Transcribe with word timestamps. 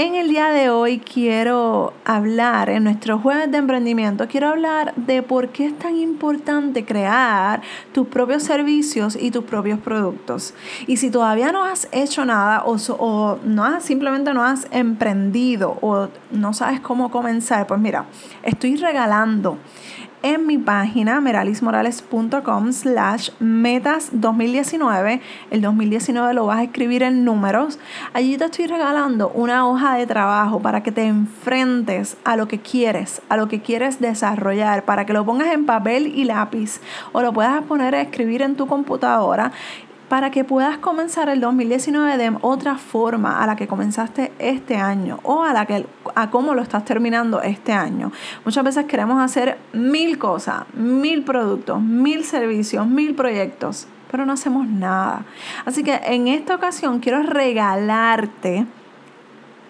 En 0.00 0.14
el 0.14 0.28
día 0.28 0.50
de 0.50 0.70
hoy 0.70 1.00
quiero 1.00 1.92
hablar, 2.04 2.70
en 2.70 2.84
nuestro 2.84 3.18
jueves 3.18 3.50
de 3.50 3.58
emprendimiento, 3.58 4.28
quiero 4.28 4.50
hablar 4.50 4.94
de 4.94 5.24
por 5.24 5.48
qué 5.48 5.66
es 5.66 5.76
tan 5.76 5.96
importante 5.96 6.84
crear 6.84 7.62
tus 7.92 8.06
propios 8.06 8.44
servicios 8.44 9.18
y 9.20 9.32
tus 9.32 9.42
propios 9.42 9.80
productos. 9.80 10.54
Y 10.86 10.98
si 10.98 11.10
todavía 11.10 11.50
no 11.50 11.64
has 11.64 11.88
hecho 11.90 12.24
nada 12.24 12.62
o, 12.64 12.76
o 12.90 13.40
no 13.42 13.64
has, 13.64 13.86
simplemente 13.86 14.32
no 14.32 14.44
has 14.44 14.68
emprendido 14.70 15.78
o 15.80 16.06
no 16.30 16.54
sabes 16.54 16.78
cómo 16.78 17.10
comenzar, 17.10 17.66
pues 17.66 17.80
mira, 17.80 18.04
estoy 18.44 18.76
regalando 18.76 19.58
en 20.22 20.46
mi 20.46 20.58
página 20.58 21.20
meralismorales.com 21.20 22.72
slash 22.72 23.30
metas 23.38 24.10
2019. 24.12 25.20
El 25.50 25.60
2019 25.60 26.34
lo 26.34 26.46
vas 26.46 26.58
a 26.58 26.62
escribir 26.64 27.02
en 27.02 27.24
números. 27.24 27.78
Allí 28.12 28.36
te 28.36 28.44
estoy 28.44 28.66
regalando 28.66 29.30
una 29.30 29.66
hoja 29.66 29.96
de 29.96 30.06
trabajo 30.06 30.60
para 30.60 30.82
que 30.82 30.92
te 30.92 31.04
enfrentes 31.04 32.16
a 32.24 32.36
lo 32.36 32.48
que 32.48 32.60
quieres, 32.60 33.22
a 33.28 33.36
lo 33.36 33.48
que 33.48 33.60
quieres 33.60 34.00
desarrollar, 34.00 34.84
para 34.84 35.06
que 35.06 35.12
lo 35.12 35.24
pongas 35.24 35.52
en 35.52 35.66
papel 35.66 36.06
y 36.06 36.24
lápiz 36.24 36.80
o 37.12 37.22
lo 37.22 37.32
puedas 37.32 37.62
poner 37.64 37.94
a 37.94 38.00
escribir 38.00 38.42
en 38.42 38.56
tu 38.56 38.66
computadora 38.66 39.52
para 40.08 40.30
que 40.30 40.44
puedas 40.44 40.78
comenzar 40.78 41.28
el 41.28 41.40
2019 41.40 42.16
de 42.16 42.36
otra 42.40 42.76
forma 42.76 43.42
a 43.42 43.46
la 43.46 43.56
que 43.56 43.68
comenzaste 43.68 44.32
este 44.38 44.76
año 44.76 45.20
o 45.22 45.42
a 45.42 45.52
la 45.52 45.66
que 45.66 45.86
a 46.14 46.30
cómo 46.30 46.54
lo 46.54 46.62
estás 46.62 46.84
terminando 46.84 47.42
este 47.42 47.72
año. 47.72 48.10
Muchas 48.44 48.64
veces 48.64 48.86
queremos 48.86 49.22
hacer 49.22 49.58
mil 49.72 50.18
cosas, 50.18 50.62
mil 50.74 51.24
productos, 51.24 51.80
mil 51.80 52.24
servicios, 52.24 52.86
mil 52.86 53.14
proyectos, 53.14 53.86
pero 54.10 54.24
no 54.24 54.32
hacemos 54.32 54.66
nada. 54.66 55.24
Así 55.66 55.82
que 55.82 56.00
en 56.04 56.28
esta 56.28 56.54
ocasión 56.54 57.00
quiero 57.00 57.22
regalarte 57.22 58.66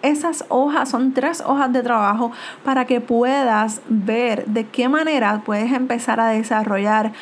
esas 0.02 0.44
hojas, 0.48 0.88
son 0.88 1.12
tres 1.12 1.42
hojas 1.44 1.72
de 1.72 1.82
trabajo 1.82 2.30
para 2.64 2.84
que 2.84 3.00
puedas 3.00 3.80
ver 3.88 4.46
de 4.46 4.64
qué 4.64 4.88
manera 4.88 5.42
puedes 5.44 5.72
empezar 5.72 6.20
a 6.20 6.28
desarrollar 6.28 7.12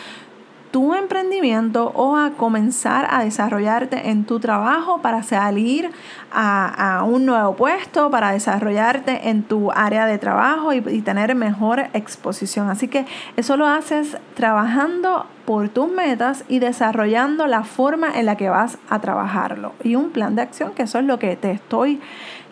tu 0.77 0.93
emprendimiento 0.95 1.91
o 1.95 2.17
a 2.17 2.33
comenzar 2.33 3.09
a 3.11 3.25
desarrollarte 3.25 4.11
en 4.11 4.27
tu 4.27 4.41
trabajo 4.41 5.01
para 5.01 5.23
salir 5.23 5.91
a, 6.39 7.03
un 7.05 7.25
nuevo 7.25 7.57
puesto, 7.57 8.11
para 8.11 8.33
desarrollarte 8.33 9.31
en 9.31 9.43
tu 9.43 9.73
área 9.73 10.07
de 10.07 10.19
trabajo 10.19 10.73
y, 10.75 10.81
tener 11.01 11.35
mejor 11.35 11.87
exposición. 11.95 12.69
Así 12.69 12.89
que 12.89 13.07
eso 13.37 13.57
lo 13.57 13.67
haces 13.67 14.19
trabajando 14.35 15.27
por 15.47 15.69
tus 15.69 15.91
metas 15.91 16.45
y 16.49 16.59
desarrollando 16.59 17.47
la 17.47 17.65
forma 17.65 18.19
en 18.19 18.27
la 18.27 18.37
que 18.37 18.51
vas 18.51 18.79
a 18.91 19.01
trabajarlo. 19.01 19.73
Y 19.83 19.95
un 19.95 20.11
plan 20.11 20.37
de 20.37 20.43
acción, 20.43 20.73
que 20.73 20.83
eso 20.83 20.99
es 20.99 21.05
lo 21.05 21.19
que 21.19 21.37
te 21.37 21.53
estoy 21.53 22.01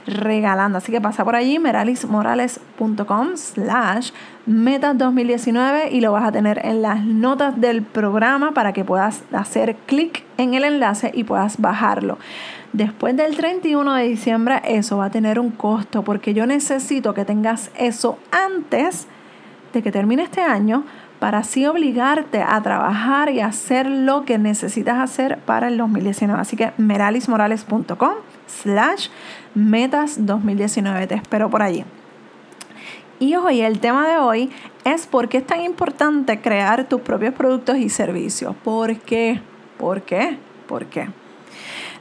regalando. 0.07 0.79
Así 0.79 0.93
que 0.93 1.01
pasa 1.01 1.25
por 1.25 1.37
allí, 1.37 1.59
meralismorales.com 1.59 3.37
slash 3.37 4.13
metas 4.47 4.97
2019 4.97 5.91
y 5.91 6.01
lo 6.01 6.13
vas 6.13 6.25
a 6.25 6.33
tener 6.33 6.65
en 6.65 6.83
las 6.83 7.05
notas 7.05 7.61
del 7.61 7.83
programa 7.83 8.53
para 8.53 8.73
que 8.73 8.85
puedas 8.85 9.23
hacer 9.33 9.77
clic 9.87 10.25
en 10.39 10.55
el 10.55 10.65
enlace 10.65 11.11
y 11.15 11.25
puedas 11.25 11.61
bajarlo. 11.61 12.19
Después 12.75 13.17
del 13.17 13.37
31 13.37 13.95
de 13.95 14.03
diciembre 14.03 14.61
eso 14.65 14.97
va 14.97 15.05
a 15.05 15.11
tener 15.11 15.39
un 15.39 15.51
costo 15.51 16.03
porque 16.03 16.35
yo 16.35 16.45
necesito 16.45 17.15
que 17.15 17.25
tengas 17.25 17.71
eso 17.79 18.19
antes 18.33 19.07
de 19.73 19.81
que 19.81 19.93
termine 19.93 20.25
este 20.25 20.41
año 20.41 20.83
para 21.21 21.39
así 21.39 21.67
obligarte 21.67 22.43
a 22.43 22.61
trabajar 22.63 23.31
y 23.31 23.39
hacer 23.39 23.89
lo 23.89 24.25
que 24.25 24.39
necesitas 24.39 24.99
hacer 24.99 25.39
para 25.39 25.69
el 25.69 25.79
2019. 25.79 26.41
Así 26.41 26.57
que 26.57 26.73
meralismorales.com 26.77 28.15
slash 28.49 29.07
metas 29.55 30.27
2019. 30.27 31.07
Te 31.07 31.15
espero 31.15 31.49
por 31.51 31.63
allí. 31.63 31.85
Y 33.21 33.37
hoy 33.37 33.61
el 33.61 33.79
tema 33.79 34.09
de 34.09 34.17
hoy 34.17 34.51
es 34.85 35.07
por 35.07 35.29
qué 35.29 35.37
es 35.39 35.47
tan 35.47 35.61
importante 35.61 36.41
crear 36.41 36.89
tus 36.89 37.03
propios 37.03 37.35
productos 37.35 37.77
y 37.77 37.89
servicios. 37.89 38.57
¿Por 38.65 38.97
qué? 38.97 39.41
¿Por 39.79 40.03
qué? 40.03 40.39
¿Por 40.67 40.87
qué? 40.87 41.09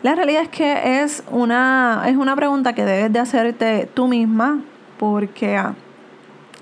La 0.04 0.16
realidad 0.16 0.42
es 0.44 0.50
que 0.50 1.02
es 1.02 1.24
una, 1.32 2.04
es 2.08 2.18
una 2.18 2.36
pregunta 2.36 2.74
que 2.74 2.84
debes 2.84 3.14
de 3.14 3.20
hacerte 3.20 3.90
tú 3.94 4.10
misma 4.10 4.60
porque 5.00 5.56
ah, 5.56 5.76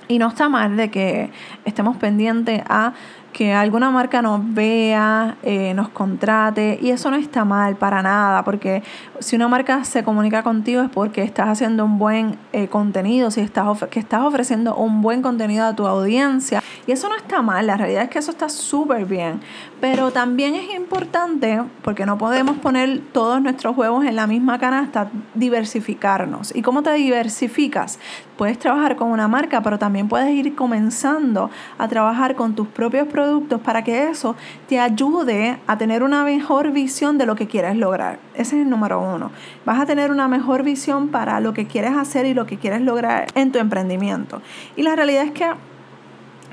y 0.08 0.20
no 0.20 0.28
está 0.28 0.48
mal 0.48 0.78
de 0.78 0.92
que 0.92 1.32
estemos 1.66 1.98
pendientes 1.98 2.62
a 2.68 2.94
que 3.32 3.54
alguna 3.54 3.92
marca 3.92 4.22
nos 4.22 4.42
vea, 4.54 5.38
eh, 5.42 5.74
nos 5.74 5.90
contrate, 5.90 6.78
y 6.82 6.90
eso 6.90 7.10
no 7.10 7.18
está 7.18 7.46
mal 7.46 7.78
para 7.78 8.02
nada, 8.02 8.44
porque 8.44 8.84
si 9.20 9.38
una 9.38 9.48
marca 9.48 9.86
se 9.86 10.04
comunica 10.04 10.44
contigo 10.44 10.82
es 10.82 10.90
porque 10.90 11.24
estás 11.24 11.48
haciendo 11.48 11.86
un 11.86 11.98
buen 11.98 12.38
eh, 12.52 12.68
contenido, 12.68 13.32
si 13.32 13.40
estás 13.40 13.86
que 13.90 14.00
estás 14.00 14.22
ofreciendo 14.22 14.76
un 14.76 15.02
buen 15.02 15.22
contenido 15.22 15.66
a 15.66 15.76
tu 15.76 15.88
audiencia, 15.88 16.62
y 16.86 16.92
eso 16.92 17.08
no 17.08 17.16
está 17.16 17.42
mal, 17.42 17.66
la 17.66 17.78
realidad 17.78 18.04
es 18.04 18.10
que 18.10 18.20
eso 18.20 18.32
está 18.32 18.50
súper 18.50 19.06
bien, 19.06 19.40
pero 19.82 20.12
también 20.12 20.54
es 20.54 20.76
importante, 20.76 21.60
porque 21.82 22.06
no 22.06 22.20
podemos 22.20 22.58
poner 22.58 23.02
todos 23.12 23.42
nuestros 23.42 23.76
huevos 23.76 24.06
en 24.06 24.16
la 24.16 24.28
misma 24.28 24.60
canasta, 24.60 25.10
diversificarnos. 25.34 26.56
¿Y 26.56 26.62
cómo 26.62 26.84
te 26.84 26.94
diversificas? 26.94 27.98
Puedes 28.38 28.60
trabajar 28.60 28.96
con 28.96 29.10
una 29.10 29.28
marca, 29.28 29.64
pero 29.64 29.80
también 29.80 30.08
puedes 30.08 30.30
ir 30.30 30.54
comenzando 30.54 31.50
a 31.80 31.88
trabajar 31.88 32.36
con 32.36 32.54
tus 32.54 32.68
propios 32.68 33.08
productos 33.08 33.60
para 33.60 33.84
que 33.84 34.08
eso 34.08 34.36
te 34.70 34.80
ayude 34.80 35.58
a 35.66 35.78
tener 35.80 36.04
una 36.04 36.24
mejor 36.24 36.72
visión 36.72 37.18
de 37.18 37.26
lo 37.26 37.36
que 37.36 37.48
quieres 37.48 37.76
lograr. 37.76 38.20
Ese 38.36 38.58
es 38.58 38.62
el 38.62 38.70
número 38.70 39.02
uno. 39.02 39.32
Vas 39.66 39.80
a 39.80 39.88
tener 39.88 40.12
una 40.12 40.28
mejor 40.28 40.62
visión 40.62 41.08
para 41.08 41.40
lo 41.40 41.54
que 41.54 41.66
quieres 41.66 41.94
hacer 41.94 42.28
y 42.28 42.36
lo 42.36 42.46
que 42.46 42.58
quieres 42.58 42.82
lograr 42.82 43.28
en 43.34 43.52
tu 43.52 43.58
emprendimiento. 43.58 44.44
Y 44.76 44.84
la 44.84 44.96
realidad 44.96 45.24
es 45.24 45.32
que 45.32 45.52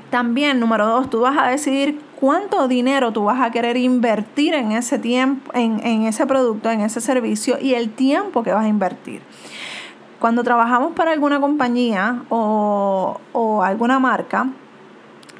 también, 0.09 0.59
número 0.59 0.87
dos, 0.87 1.09
tú 1.09 1.21
vas 1.21 1.37
a 1.37 1.47
decidir 1.47 2.01
cuánto 2.19 2.67
dinero 2.67 3.13
tú 3.13 3.25
vas 3.25 3.41
a 3.41 3.51
querer 3.51 3.77
invertir 3.77 4.53
en 4.53 4.71
ese 4.71 4.99
tiempo, 4.99 5.51
en, 5.53 5.85
en, 5.85 6.03
ese 6.03 6.25
producto, 6.25 6.69
en 6.71 6.81
ese 6.81 6.99
servicio 7.01 7.57
y 7.61 7.75
el 7.75 7.91
tiempo 7.91 8.43
que 8.43 8.51
vas 8.51 8.65
a 8.65 8.67
invertir. 8.67 9.21
Cuando 10.19 10.43
trabajamos 10.43 10.93
para 10.93 11.11
alguna 11.11 11.39
compañía 11.39 12.23
o, 12.29 13.19
o 13.31 13.63
alguna 13.63 13.99
marca, 13.99 14.49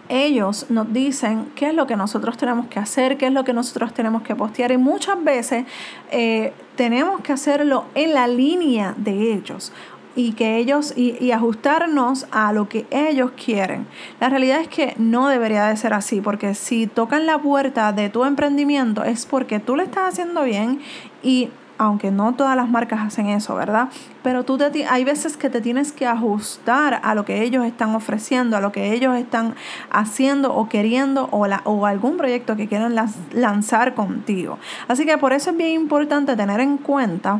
ellos 0.07 0.65
nos 0.69 0.91
dicen 0.91 1.51
qué 1.55 1.69
es 1.69 1.73
lo 1.73 1.85
que 1.85 1.95
nosotros 1.95 2.37
tenemos 2.37 2.67
que 2.67 2.79
hacer, 2.79 3.17
qué 3.17 3.27
es 3.27 3.33
lo 3.33 3.43
que 3.43 3.53
nosotros 3.53 3.93
tenemos 3.93 4.23
que 4.23 4.35
postear 4.35 4.71
y 4.71 4.77
muchas 4.77 5.23
veces 5.23 5.65
eh, 6.11 6.53
tenemos 6.75 7.21
que 7.21 7.31
hacerlo 7.31 7.85
en 7.93 8.13
la 8.13 8.27
línea 8.27 8.95
de 8.97 9.33
ellos 9.33 9.71
y 10.19 10.33
que 10.33 10.57
ellos 10.57 10.93
y, 10.97 11.31
ajustarnos 11.31 12.27
a 12.31 12.51
lo 12.51 12.67
que 12.67 12.85
ellos 12.91 13.31
quieren. 13.41 13.87
La 14.19 14.27
realidad 14.27 14.59
es 14.59 14.67
que 14.67 14.93
no 14.97 15.29
debería 15.29 15.67
de 15.67 15.77
ser 15.77 15.93
así, 15.93 16.19
porque 16.19 16.55
si 16.55 16.87
tocan 16.87 17.25
la 17.25 17.37
puerta 17.39 17.93
de 17.93 18.09
tu 18.09 18.25
emprendimiento 18.25 19.05
es 19.05 19.25
porque 19.25 19.59
tú 19.59 19.77
lo 19.77 19.83
estás 19.83 20.09
haciendo 20.13 20.43
bien 20.43 20.81
y 21.23 21.49
aunque 21.77 22.11
no 22.11 22.33
todas 22.33 22.57
las 22.57 22.67
marcas 22.67 22.99
hacen 22.99 23.27
eso, 23.27 23.55
¿verdad? 23.55 23.87
Pero 24.21 24.43
tú 24.43 24.57
te, 24.57 24.85
hay 24.85 25.05
veces 25.05 25.37
que 25.37 25.49
te 25.49 25.61
tienes 25.61 25.93
que 25.93 26.05
ajustar 26.05 26.99
a 27.01 27.15
lo 27.15 27.23
que 27.23 27.41
ellos 27.41 27.63
están 27.63 27.95
ofreciendo, 27.95 28.57
a 28.57 28.59
lo 28.59 28.73
que 28.73 28.91
ellos 28.91 29.15
están 29.15 29.55
haciendo 29.89 30.53
o 30.53 30.67
queriendo 30.67 31.29
o, 31.31 31.47
la, 31.47 31.61
o 31.63 31.85
algún 31.85 32.17
proyecto 32.17 32.57
que 32.57 32.67
quieran 32.67 32.93
lanzar 33.31 33.95
contigo. 33.95 34.59
Así 34.89 35.05
que 35.05 35.17
por 35.17 35.31
eso 35.31 35.51
es 35.51 35.57
bien 35.57 35.71
importante 35.71 36.35
tener 36.35 36.59
en 36.59 36.75
cuenta 36.77 37.39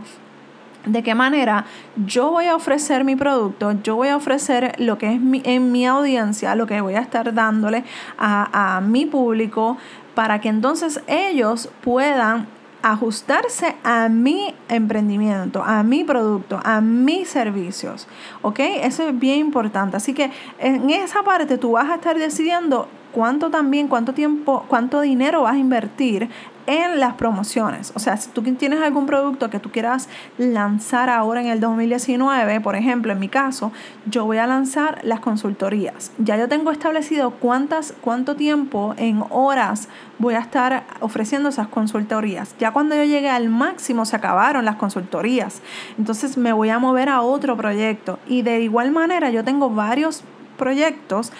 de 0.91 1.03
qué 1.03 1.15
manera 1.15 1.65
yo 2.05 2.31
voy 2.31 2.45
a 2.45 2.55
ofrecer 2.55 3.03
mi 3.03 3.15
producto, 3.15 3.73
yo 3.83 3.95
voy 3.95 4.09
a 4.09 4.15
ofrecer 4.15 4.75
lo 4.79 4.97
que 4.97 5.13
es 5.13 5.19
mi, 5.19 5.41
en 5.45 5.71
mi 5.71 5.85
audiencia, 5.85 6.55
lo 6.55 6.67
que 6.67 6.81
voy 6.81 6.95
a 6.95 6.99
estar 6.99 7.33
dándole 7.33 7.83
a, 8.17 8.77
a 8.77 8.81
mi 8.81 9.05
público 9.05 9.77
para 10.15 10.41
que 10.41 10.49
entonces 10.49 11.01
ellos 11.07 11.69
puedan 11.81 12.47
ajustarse 12.81 13.75
a 13.83 14.07
mi 14.09 14.53
emprendimiento, 14.69 15.63
a 15.63 15.83
mi 15.83 16.03
producto, 16.03 16.59
a 16.63 16.81
mis 16.81 17.27
servicios. 17.27 18.07
¿Ok? 18.41 18.59
Eso 18.59 19.07
es 19.07 19.19
bien 19.19 19.39
importante. 19.39 19.97
Así 19.97 20.13
que 20.13 20.31
en 20.59 20.89
esa 20.89 21.23
parte 21.23 21.57
tú 21.57 21.73
vas 21.73 21.89
a 21.89 21.95
estar 21.95 22.17
decidiendo 22.17 22.87
cuánto 23.11 23.49
también, 23.49 23.87
cuánto 23.87 24.13
tiempo, 24.13 24.65
cuánto 24.67 25.01
dinero 25.01 25.43
vas 25.43 25.55
a 25.55 25.57
invertir 25.57 26.29
en 26.69 26.99
las 26.99 27.15
promociones. 27.15 27.91
O 27.95 27.99
sea, 27.99 28.15
si 28.15 28.29
tú 28.29 28.43
tienes 28.43 28.79
algún 28.79 29.07
producto 29.07 29.49
que 29.49 29.57
tú 29.57 29.71
quieras 29.71 30.07
lanzar 30.37 31.09
ahora 31.09 31.41
en 31.41 31.47
el 31.47 31.59
2019, 31.59 32.61
por 32.61 32.75
ejemplo, 32.75 33.11
en 33.11 33.17
mi 33.17 33.27
caso, 33.27 33.71
yo 34.05 34.25
voy 34.25 34.37
a 34.37 34.45
lanzar 34.45 34.99
las 35.01 35.19
consultorías. 35.19 36.11
Ya 36.19 36.37
yo 36.37 36.47
tengo 36.47 36.69
establecido 36.69 37.31
cuántas, 37.31 37.95
cuánto 38.01 38.35
tiempo 38.35 38.93
en 38.97 39.23
horas 39.31 39.89
voy 40.19 40.35
a 40.35 40.39
estar 40.39 40.83
ofreciendo 40.99 41.49
esas 41.49 41.69
consultorías. 41.69 42.53
Ya 42.59 42.71
cuando 42.71 42.95
yo 42.95 43.03
llegue 43.03 43.31
al 43.31 43.49
máximo 43.49 44.05
se 44.05 44.15
acabaron 44.15 44.63
las 44.63 44.75
consultorías. 44.75 45.63
Entonces 45.97 46.37
me 46.37 46.53
voy 46.53 46.69
a 46.69 46.77
mover 46.77 47.09
a 47.09 47.21
otro 47.21 47.57
proyecto. 47.57 48.19
Y 48.27 48.43
de 48.43 48.61
igual 48.61 48.91
manera 48.91 49.31
yo 49.31 49.43
tengo 49.43 49.71
varios 49.71 50.23
proyectos 50.59 51.31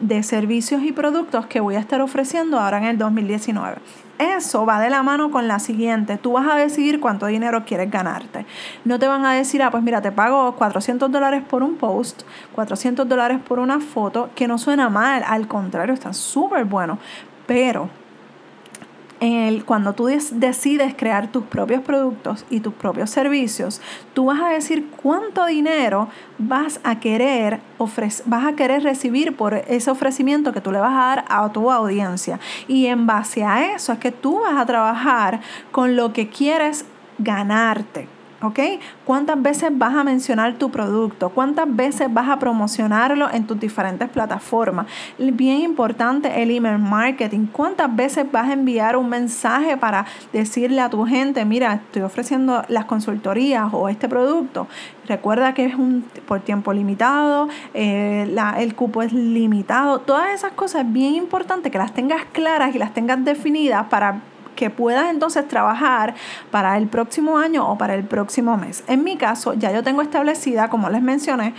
de 0.00 0.22
servicios 0.22 0.82
y 0.82 0.92
productos 0.92 1.46
que 1.46 1.60
voy 1.60 1.76
a 1.76 1.80
estar 1.80 2.00
ofreciendo 2.00 2.58
ahora 2.58 2.78
en 2.78 2.84
el 2.84 2.98
2019. 2.98 3.76
Eso 4.18 4.64
va 4.64 4.80
de 4.80 4.90
la 4.90 5.02
mano 5.02 5.30
con 5.30 5.48
la 5.48 5.58
siguiente. 5.58 6.18
Tú 6.18 6.32
vas 6.32 6.46
a 6.48 6.56
decidir 6.56 7.00
cuánto 7.00 7.26
dinero 7.26 7.64
quieres 7.64 7.90
ganarte. 7.90 8.46
No 8.84 8.98
te 8.98 9.08
van 9.08 9.24
a 9.24 9.32
decir, 9.32 9.62
ah, 9.62 9.70
pues 9.70 9.82
mira, 9.82 10.02
te 10.02 10.12
pago 10.12 10.54
400 10.54 11.10
dólares 11.10 11.42
por 11.48 11.62
un 11.62 11.76
post, 11.76 12.22
400 12.54 13.08
dólares 13.08 13.40
por 13.46 13.58
una 13.58 13.80
foto, 13.80 14.30
que 14.36 14.46
no 14.46 14.58
suena 14.58 14.88
mal, 14.88 15.24
al 15.26 15.48
contrario, 15.48 15.94
está 15.94 16.12
súper 16.12 16.64
bueno. 16.64 16.98
Pero 17.46 17.88
cuando 19.64 19.92
tú 19.92 20.06
decides 20.06 20.94
crear 20.96 21.30
tus 21.30 21.44
propios 21.44 21.82
productos 21.82 22.44
y 22.50 22.60
tus 22.60 22.74
propios 22.74 23.10
servicios, 23.10 23.80
tú 24.12 24.26
vas 24.26 24.40
a 24.40 24.48
decir 24.48 24.88
cuánto 25.02 25.46
dinero 25.46 26.08
vas 26.38 26.80
a 26.84 27.00
querer 27.00 27.60
vas 28.26 28.44
a 28.46 28.52
querer 28.54 28.82
recibir 28.82 29.36
por 29.36 29.54
ese 29.54 29.90
ofrecimiento 29.90 30.52
que 30.52 30.60
tú 30.60 30.72
le 30.72 30.78
vas 30.78 30.92
a 30.92 31.06
dar 31.06 31.24
a 31.28 31.52
tu 31.52 31.70
audiencia. 31.70 32.40
Y 32.68 32.86
en 32.86 33.06
base 33.06 33.44
a 33.44 33.74
eso 33.74 33.92
es 33.92 33.98
que 33.98 34.12
tú 34.12 34.40
vas 34.40 34.56
a 34.56 34.66
trabajar 34.66 35.40
con 35.70 35.96
lo 35.96 36.12
que 36.12 36.28
quieres 36.28 36.84
ganarte. 37.18 38.13
¿Ok? 38.44 38.60
¿Cuántas 39.04 39.40
veces 39.40 39.70
vas 39.72 39.94
a 39.94 40.04
mencionar 40.04 40.54
tu 40.54 40.70
producto? 40.70 41.30
¿Cuántas 41.30 41.66
veces 41.74 42.12
vas 42.12 42.28
a 42.28 42.38
promocionarlo 42.38 43.30
en 43.30 43.46
tus 43.46 43.58
diferentes 43.58 44.08
plataformas? 44.08 44.86
Bien 45.18 45.60
importante 45.60 46.42
el 46.42 46.50
email 46.50 46.78
marketing. 46.78 47.46
¿Cuántas 47.50 47.94
veces 47.94 48.30
vas 48.30 48.48
a 48.48 48.52
enviar 48.52 48.96
un 48.96 49.08
mensaje 49.08 49.76
para 49.76 50.06
decirle 50.32 50.80
a 50.80 50.90
tu 50.90 51.04
gente, 51.04 51.44
mira, 51.44 51.74
estoy 51.74 52.02
ofreciendo 52.02 52.62
las 52.68 52.84
consultorías 52.84 53.68
o 53.72 53.88
este 53.88 54.08
producto? 54.08 54.66
Recuerda 55.06 55.54
que 55.54 55.66
es 55.66 55.74
un 55.74 56.04
por 56.26 56.40
tiempo 56.40 56.72
limitado, 56.72 57.48
eh, 57.74 58.34
el 58.58 58.74
cupo 58.74 59.02
es 59.02 59.12
limitado. 59.12 60.00
Todas 60.00 60.32
esas 60.34 60.52
cosas 60.52 60.90
bien 60.90 61.14
importante 61.14 61.70
que 61.70 61.78
las 61.78 61.92
tengas 61.92 62.24
claras 62.32 62.74
y 62.74 62.78
las 62.78 62.94
tengas 62.94 63.24
definidas 63.24 63.86
para 63.86 64.22
que 64.54 64.70
puedas 64.70 65.10
entonces 65.10 65.46
trabajar 65.48 66.14
para 66.50 66.76
el 66.76 66.88
próximo 66.88 67.38
año 67.38 67.68
o 67.68 67.78
para 67.78 67.94
el 67.94 68.04
próximo 68.04 68.56
mes. 68.56 68.84
En 68.86 69.04
mi 69.04 69.16
caso, 69.16 69.54
ya 69.54 69.72
yo 69.72 69.82
tengo 69.82 70.02
establecida, 70.02 70.68
como 70.68 70.90
les 70.90 71.02
mencioné, 71.02 71.54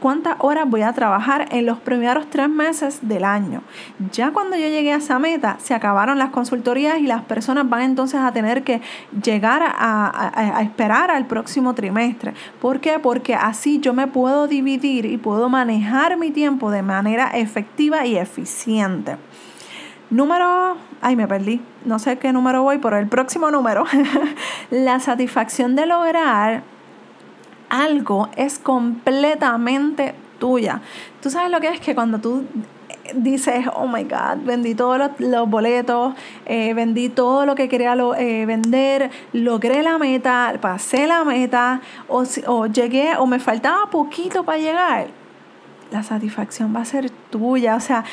cuántas 0.00 0.36
horas 0.40 0.68
voy 0.68 0.82
a 0.82 0.92
trabajar 0.92 1.46
en 1.52 1.66
los 1.66 1.78
primeros 1.78 2.28
tres 2.28 2.48
meses 2.48 2.98
del 3.02 3.24
año. 3.24 3.62
Ya 4.12 4.32
cuando 4.32 4.56
yo 4.56 4.66
llegué 4.66 4.92
a 4.92 4.96
esa 4.96 5.18
meta, 5.18 5.58
se 5.60 5.74
acabaron 5.74 6.18
las 6.18 6.30
consultorías 6.30 6.98
y 6.98 7.06
las 7.06 7.22
personas 7.22 7.68
van 7.68 7.82
entonces 7.82 8.20
a 8.20 8.32
tener 8.32 8.64
que 8.64 8.80
llegar 9.22 9.62
a, 9.62 10.56
a 10.56 10.62
esperar 10.62 11.10
al 11.10 11.26
próximo 11.26 11.74
trimestre. 11.74 12.34
¿Por 12.60 12.80
qué? 12.80 12.98
Porque 12.98 13.34
así 13.34 13.78
yo 13.78 13.92
me 13.92 14.06
puedo 14.06 14.48
dividir 14.48 15.04
y 15.06 15.18
puedo 15.18 15.48
manejar 15.48 16.16
mi 16.16 16.30
tiempo 16.30 16.70
de 16.70 16.82
manera 16.82 17.30
efectiva 17.34 18.06
y 18.06 18.16
eficiente. 18.16 19.16
Número, 20.10 20.76
ay 21.00 21.14
me 21.14 21.28
perdí, 21.28 21.60
no 21.84 22.00
sé 22.00 22.18
qué 22.18 22.32
número 22.32 22.64
voy, 22.64 22.78
pero 22.78 22.98
el 22.98 23.06
próximo 23.06 23.50
número, 23.50 23.84
la 24.70 24.98
satisfacción 24.98 25.76
de 25.76 25.86
lograr 25.86 26.64
algo 27.68 28.28
es 28.36 28.58
completamente 28.58 30.14
tuya. 30.40 30.80
Tú 31.22 31.30
sabes 31.30 31.50
lo 31.52 31.60
que 31.60 31.68
es 31.68 31.80
que 31.80 31.94
cuando 31.94 32.18
tú 32.18 32.44
dices, 33.14 33.66
oh 33.74 33.86
my 33.86 34.02
God, 34.02 34.44
vendí 34.44 34.74
todos 34.74 34.98
los, 35.18 35.48
boletos, 35.48 36.14
eh, 36.46 36.74
vendí 36.74 37.08
todo 37.08 37.46
lo 37.46 37.54
que 37.54 37.68
quería 37.68 37.94
eh, 38.18 38.46
vender, 38.46 39.10
logré 39.32 39.82
la 39.82 39.98
meta, 39.98 40.54
pasé 40.60 41.06
la 41.06 41.24
meta, 41.24 41.80
o, 42.08 42.24
o 42.46 42.66
llegué, 42.66 43.16
o 43.16 43.26
me 43.26 43.38
faltaba 43.38 43.90
poquito 43.90 44.44
para 44.44 44.58
llegar, 44.58 45.06
la 45.90 46.02
satisfacción 46.02 46.74
va 46.74 46.80
a 46.80 46.84
ser 46.84 47.10
tuya. 47.30 47.76
O 47.76 47.80
sea, 47.80 48.04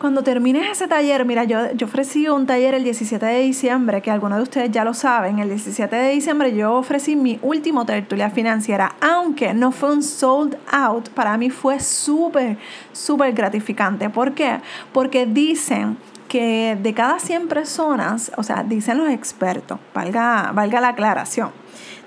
cuando 0.00 0.22
termines 0.22 0.66
ese 0.70 0.88
taller, 0.88 1.26
mira, 1.26 1.44
yo, 1.44 1.72
yo 1.72 1.86
ofrecí 1.86 2.26
un 2.26 2.46
taller 2.46 2.72
el 2.72 2.84
17 2.84 3.24
de 3.24 3.40
diciembre, 3.40 4.00
que 4.00 4.10
algunos 4.10 4.38
de 4.38 4.44
ustedes 4.44 4.70
ya 4.70 4.82
lo 4.82 4.94
saben, 4.94 5.40
el 5.40 5.50
17 5.50 5.94
de 5.94 6.12
diciembre 6.12 6.56
yo 6.56 6.72
ofrecí 6.74 7.16
mi 7.16 7.38
último 7.42 7.84
tertulia 7.84 8.30
financiera, 8.30 8.94
aunque 9.02 9.52
no 9.52 9.72
fue 9.72 9.92
un 9.92 10.02
sold 10.02 10.56
out, 10.72 11.10
para 11.10 11.36
mí 11.36 11.50
fue 11.50 11.80
súper, 11.80 12.56
súper 12.92 13.34
gratificante. 13.34 14.08
¿Por 14.08 14.32
qué? 14.32 14.60
Porque 14.94 15.26
dicen 15.26 15.98
que 16.28 16.78
de 16.80 16.94
cada 16.94 17.18
100 17.18 17.48
personas, 17.48 18.32
o 18.38 18.42
sea, 18.42 18.62
dicen 18.62 18.96
los 18.96 19.10
expertos, 19.10 19.78
valga, 19.92 20.50
valga 20.54 20.80
la 20.80 20.88
aclaración, 20.88 21.50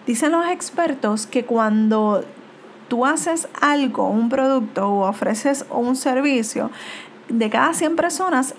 dicen 0.07 0.31
los 0.31 0.47
expertos 0.47 1.27
que 1.27 1.45
cuando 1.45 2.25
tú 2.87 3.05
haces 3.05 3.47
algo, 3.61 4.09
un 4.09 4.29
producto 4.29 4.89
o 4.89 5.07
ofreces 5.07 5.65
un 5.69 5.95
servicio, 5.95 6.71
de 7.37 7.49
cada 7.49 7.73
100 7.73 7.95
personas, 7.95 8.53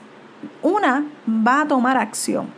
una 0.62 1.04
va 1.28 1.62
a 1.62 1.68
tomar 1.68 1.96
acción. 1.96 2.48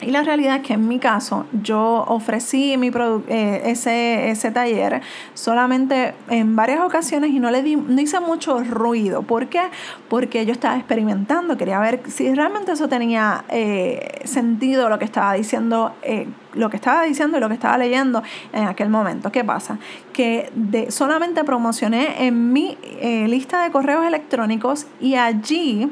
Y 0.00 0.10
la 0.10 0.22
realidad 0.22 0.56
es 0.56 0.62
que 0.62 0.74
en 0.74 0.86
mi 0.86 0.98
caso 0.98 1.46
yo 1.62 2.04
ofrecí 2.06 2.76
mi 2.76 2.90
eh, 3.28 3.62
ese, 3.64 4.28
ese 4.28 4.50
taller 4.50 5.00
solamente 5.32 6.14
en 6.28 6.54
varias 6.54 6.80
ocasiones 6.80 7.30
y 7.30 7.40
no 7.40 7.50
le 7.50 7.62
di, 7.62 7.76
no 7.76 7.98
hice 7.98 8.20
mucho 8.20 8.62
ruido. 8.62 9.22
¿Por 9.22 9.46
qué? 9.46 9.62
Porque 10.10 10.44
yo 10.44 10.52
estaba 10.52 10.76
experimentando, 10.76 11.56
quería 11.56 11.78
ver 11.78 12.02
si 12.08 12.34
realmente 12.34 12.72
eso 12.72 12.88
tenía 12.88 13.46
eh, 13.48 14.20
sentido 14.24 14.90
lo 14.90 14.98
que 14.98 15.06
estaba 15.06 15.32
diciendo, 15.32 15.94
eh, 16.02 16.28
lo 16.52 16.68
que 16.68 16.76
estaba 16.76 17.02
diciendo 17.02 17.38
y 17.38 17.40
lo 17.40 17.48
que 17.48 17.54
estaba 17.54 17.78
leyendo 17.78 18.22
en 18.52 18.66
aquel 18.66 18.90
momento. 18.90 19.32
¿Qué 19.32 19.44
pasa? 19.44 19.78
Que 20.12 20.50
de, 20.54 20.90
solamente 20.90 21.42
promocioné 21.42 22.26
en 22.26 22.52
mi 22.52 22.76
lista 23.00 23.62
de 23.62 23.70
correos 23.70 24.04
electrónicos 24.04 24.86
y 25.00 25.14
allí 25.14 25.88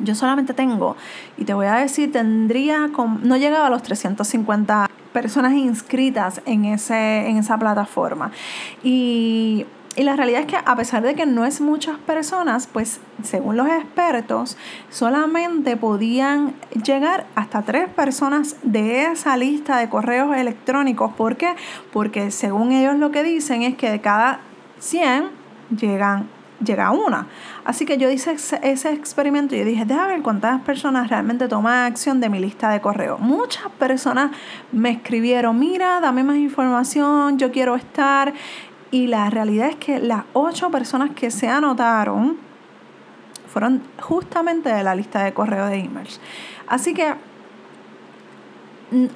yo 0.00 0.14
solamente 0.14 0.54
tengo, 0.54 0.96
y 1.36 1.44
te 1.44 1.54
voy 1.54 1.66
a 1.66 1.74
decir, 1.74 2.12
tendría, 2.12 2.90
no 3.22 3.36
llegaba 3.36 3.66
a 3.66 3.70
los 3.70 3.82
350 3.82 4.90
personas 5.12 5.52
inscritas 5.52 6.42
en, 6.44 6.64
ese, 6.64 7.28
en 7.28 7.38
esa 7.38 7.56
plataforma. 7.56 8.32
Y, 8.82 9.66
y 9.96 10.02
la 10.02 10.16
realidad 10.16 10.40
es 10.40 10.46
que 10.46 10.56
a 10.56 10.76
pesar 10.76 11.02
de 11.02 11.14
que 11.14 11.24
no 11.24 11.44
es 11.44 11.60
muchas 11.60 11.98
personas, 11.98 12.66
pues 12.66 12.98
según 13.22 13.56
los 13.56 13.68
expertos, 13.68 14.56
solamente 14.90 15.76
podían 15.76 16.54
llegar 16.84 17.26
hasta 17.36 17.62
tres 17.62 17.88
personas 17.88 18.56
de 18.64 19.06
esa 19.06 19.36
lista 19.36 19.76
de 19.78 19.88
correos 19.88 20.36
electrónicos. 20.36 21.12
¿Por 21.12 21.36
qué? 21.36 21.54
Porque 21.92 22.32
según 22.32 22.72
ellos 22.72 22.96
lo 22.96 23.12
que 23.12 23.22
dicen 23.22 23.62
es 23.62 23.76
que 23.76 23.88
de 23.90 24.00
cada 24.00 24.40
100 24.80 25.30
llegan 25.78 26.28
llega 26.64 26.90
una. 26.90 27.26
Así 27.64 27.86
que 27.86 27.96
yo 27.96 28.10
hice 28.10 28.36
ese 28.62 28.92
experimento 28.92 29.54
y 29.54 29.64
dije, 29.64 29.86
déjame 29.86 30.14
ver 30.14 30.22
cuántas 30.22 30.60
personas 30.60 31.08
realmente 31.08 31.48
toman 31.48 31.90
acción 31.90 32.20
de 32.20 32.28
mi 32.28 32.38
lista 32.38 32.68
de 32.70 32.80
correo. 32.82 33.16
Muchas 33.18 33.70
personas 33.78 34.32
me 34.70 34.90
escribieron, 34.90 35.58
mira, 35.58 35.98
dame 36.00 36.22
más 36.24 36.36
información, 36.36 37.38
yo 37.38 37.50
quiero 37.50 37.74
estar. 37.74 38.34
Y 38.90 39.06
la 39.06 39.30
realidad 39.30 39.68
es 39.68 39.76
que 39.76 39.98
las 39.98 40.24
ocho 40.34 40.70
personas 40.70 41.10
que 41.14 41.30
se 41.30 41.48
anotaron 41.48 42.36
fueron 43.48 43.82
justamente 43.98 44.68
de 44.68 44.82
la 44.82 44.94
lista 44.94 45.24
de 45.24 45.32
correo 45.32 45.66
de 45.66 45.76
emails. 45.76 46.20
Así 46.66 46.92
que 46.92 47.14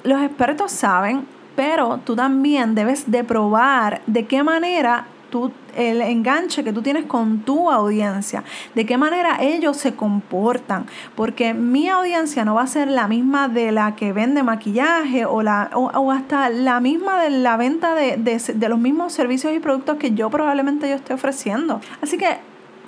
los 0.03 0.21
expertos 0.23 0.71
saben, 0.71 1.27
pero 1.55 1.99
tú 1.99 2.15
también 2.15 2.73
debes 2.73 3.11
de 3.11 3.23
probar 3.23 4.01
de 4.07 4.25
qué 4.25 4.41
manera 4.43 5.05
tú, 5.29 5.51
el 5.75 6.01
enganche 6.01 6.63
que 6.63 6.73
tú 6.73 6.81
tienes 6.81 7.05
con 7.05 7.39
tu 7.39 7.71
audiencia, 7.71 8.43
de 8.75 8.85
qué 8.85 8.97
manera 8.97 9.37
ellos 9.41 9.77
se 9.77 9.95
comportan, 9.95 10.85
porque 11.15 11.53
mi 11.53 11.89
audiencia 11.89 12.45
no 12.45 12.55
va 12.55 12.63
a 12.63 12.67
ser 12.67 12.87
la 12.87 13.07
misma 13.07 13.47
de 13.47 13.71
la 13.71 13.95
que 13.95 14.13
vende 14.13 14.43
maquillaje 14.43 15.25
o, 15.25 15.41
la, 15.41 15.69
o, 15.73 16.11
hasta 16.11 16.49
la 16.49 16.79
misma 16.79 17.21
de 17.21 17.29
la 17.29 17.57
venta 17.57 17.95
de, 17.95 18.17
de, 18.17 18.39
de 18.39 18.69
los 18.69 18.79
mismos 18.79 19.13
servicios 19.13 19.53
y 19.53 19.59
productos 19.59 19.97
que 19.97 20.11
yo 20.11 20.29
probablemente 20.29 20.89
yo 20.89 20.95
esté 20.95 21.13
ofreciendo. 21.13 21.81
Así 22.01 22.17
que 22.17 22.37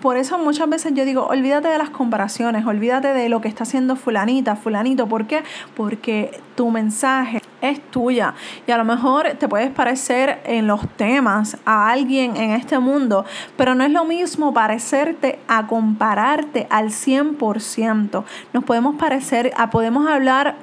por 0.02 0.18
eso 0.18 0.38
muchas 0.38 0.70
veces 0.70 0.94
yo 0.94 1.06
digo, 1.06 1.28
olvídate 1.28 1.70
de 1.70 1.78
las 1.78 1.92
comparaciones, 1.92 2.66
olvídate 2.66 3.14
de 3.14 3.30
lo 3.30 3.40
que 3.40 3.48
está 3.48 3.64
haciendo 3.64 3.96
fulanita, 3.96 4.56
fulanito. 4.56 5.08
¿Por 5.08 5.28
qué? 5.28 5.44
Porque 5.76 6.42
tu 6.56 6.72
mensaje 6.72 7.42
es 7.62 7.80
tuya 7.92 8.34
y 8.66 8.72
a 8.72 8.78
lo 8.78 8.84
mejor 8.84 9.36
te 9.40 9.48
puedes 9.48 9.70
parecer 9.70 10.42
en 10.46 10.68
los 10.68 10.88
temas 10.98 11.58
a 11.66 11.90
alguien 11.92 12.36
en 12.36 12.52
este 12.52 12.80
mundo, 12.80 13.26
pero 13.56 13.76
no 13.76 13.84
es 13.84 13.92
lo 13.92 14.04
mismo 14.04 14.54
parecerte 14.54 15.40
a 15.48 15.68
compararte 15.68 16.68
al 16.70 16.88
100%. 16.88 18.24
Nos 18.54 18.64
podemos 18.64 18.96
parecer, 18.96 19.54
a, 19.56 19.70
podemos 19.70 20.10
hablar 20.10 20.56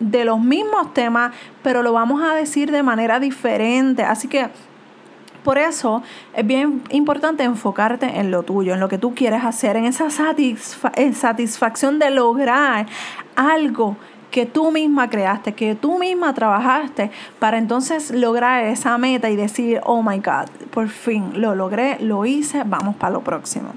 de 0.00 0.24
los 0.24 0.40
mismos 0.40 0.92
temas, 0.94 1.32
pero 1.62 1.82
lo 1.82 1.92
vamos 1.92 2.22
a 2.22 2.34
decir 2.34 2.72
de 2.72 2.82
manera 2.82 3.20
diferente. 3.20 4.02
Así 4.02 4.28
que 4.28 4.48
por 5.42 5.58
eso 5.58 6.02
es 6.34 6.46
bien 6.46 6.82
importante 6.90 7.42
enfocarte 7.44 8.18
en 8.18 8.30
lo 8.30 8.42
tuyo, 8.42 8.74
en 8.74 8.80
lo 8.80 8.88
que 8.88 8.98
tú 8.98 9.14
quieres 9.14 9.44
hacer, 9.44 9.76
en 9.76 9.84
esa 9.84 10.08
satisfacción 10.10 11.98
de 11.98 12.10
lograr 12.10 12.86
algo 13.36 13.96
que 14.30 14.46
tú 14.46 14.70
misma 14.70 15.10
creaste, 15.10 15.54
que 15.54 15.74
tú 15.74 15.98
misma 15.98 16.32
trabajaste 16.34 17.10
para 17.38 17.58
entonces 17.58 18.10
lograr 18.10 18.64
esa 18.64 18.96
meta 18.96 19.28
y 19.28 19.36
decir, 19.36 19.80
oh 19.84 20.02
my 20.02 20.18
God, 20.18 20.48
por 20.70 20.88
fin 20.88 21.32
lo 21.40 21.54
logré, 21.54 21.98
lo 22.00 22.24
hice, 22.24 22.62
vamos 22.64 22.96
para 22.96 23.12
lo 23.12 23.22
próximo. 23.22 23.72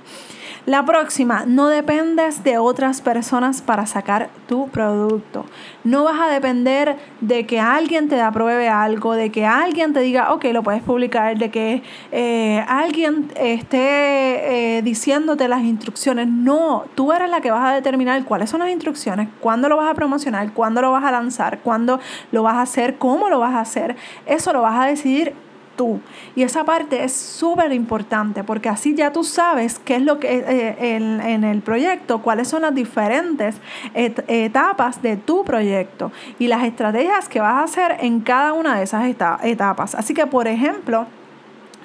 La 0.66 0.86
próxima, 0.86 1.44
no 1.46 1.68
dependes 1.68 2.46
de 2.46 2.58
otras 2.58 3.02
personas 3.02 3.62
para 3.62 3.86
sacar 3.86 4.30
tu 4.48 4.70
producto. 4.70 5.44
No 5.84 6.06
vas 6.06 6.22
a 6.22 6.30
depender 6.30 6.96
de 7.20 7.46
que 7.46 7.60
alguien 7.60 8.08
te 8.08 8.22
apruebe 8.22 8.70
algo, 8.70 9.14
de 9.14 9.30
que 9.30 9.46
alguien 9.46 9.92
te 9.92 10.00
diga, 10.00 10.32
ok, 10.32 10.46
lo 10.54 10.64
puedes 10.64 10.82
publicar, 10.82 11.38
de 11.38 11.52
que 11.52 11.84
eh, 12.14 12.64
alguien 12.70 13.30
esté 13.36 14.78
eh, 14.78 14.82
diciéndote 14.84 15.50
las 15.50 15.64
instrucciones. 15.64 16.30
No, 16.30 16.86
tú 16.96 17.12
eres 17.12 17.30
la 17.30 17.42
que 17.42 17.52
vas 17.52 17.70
a 17.70 17.74
determinar 17.74 18.24
cuáles 18.24 18.50
son 18.50 18.62
las 18.62 18.70
instrucciones, 18.70 19.28
cuándo 19.42 19.68
lo 19.68 19.76
vas 19.76 19.92
a 19.92 19.96
promocionar, 19.96 20.54
cuándo 20.54 20.82
lo 20.82 20.94
vas 20.94 21.04
a 21.04 21.12
lanzar, 21.12 21.60
cuándo 21.60 22.00
lo 22.32 22.42
vas 22.42 22.56
a 22.56 22.62
hacer, 22.62 22.96
cómo 22.98 23.28
lo 23.28 23.40
vas 23.40 23.56
a 23.56 23.60
hacer. 23.60 23.98
Eso 24.26 24.54
lo 24.54 24.62
vas 24.62 24.80
a 24.80 24.86
decidir 24.86 25.34
tú. 25.76 26.00
Y 26.36 26.44
esa 26.44 26.64
parte 26.64 27.04
es 27.04 27.14
súper 27.14 27.72
importante 27.74 28.44
porque 28.44 28.70
así 28.70 28.96
ya 28.96 29.12
tú 29.12 29.24
sabes 29.24 29.80
qué 29.80 29.96
es 29.96 30.02
lo 30.02 30.20
que 30.20 30.28
eh, 30.32 30.96
en, 30.96 31.44
el 31.44 31.62
proyecto, 31.62 32.22
cuáles 32.22 32.48
son 32.48 32.62
las 32.62 32.74
diferentes 32.74 33.56
etapas 33.94 35.02
de 35.02 35.18
tu 35.18 35.44
proyecto 35.44 36.12
y 36.40 36.48
las 36.48 36.64
estrategias 36.64 37.30
que 37.30 37.40
vas 37.40 37.56
a 37.56 37.64
hacer 37.64 37.98
en 38.00 38.22
cada 38.22 38.54
una 38.54 38.78
de 38.78 38.84
esas 38.84 39.06
etapas. 39.44 39.96
Así 39.96 40.14
que, 40.14 40.26
por 40.28 40.48
ejemplo, 40.48 41.08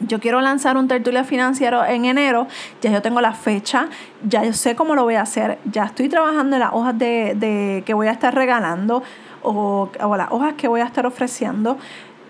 yo 0.01 0.21
quiero 0.21 0.41
lanzar 0.41 0.77
un 0.77 0.89
tertulia 0.89 1.25
financiero 1.25 1.85
en 1.85 2.05
enero, 2.05 2.47
ya 2.81 2.91
yo 2.91 3.03
tengo 3.03 3.21
la 3.21 3.33
fecha, 3.33 3.89
ya 4.23 4.45
yo 4.45 4.53
sé 4.53 4.77
cómo 4.77 4.95
lo 4.95 5.03
voy 5.03 5.17
a 5.17 5.23
hacer, 5.23 5.59
ya 5.65 5.85
estoy 5.85 6.09
trabajando 6.09 6.57
en 6.57 6.61
las 6.61 6.73
hojas 6.73 6.97
de, 6.99 7.83
que 7.85 7.95
voy 7.95 8.07
a 8.07 8.13
estar 8.13 8.35
regalando 8.35 9.03
o, 9.43 9.91
o 10.01 10.17
las 10.17 10.31
hojas 10.31 10.55
que 10.55 10.69
voy 10.69 10.81
a 10.81 10.85
estar 10.85 11.07
ofreciendo 11.07 11.79